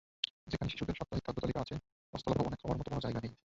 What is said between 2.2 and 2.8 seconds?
ভবনে খাওয়ার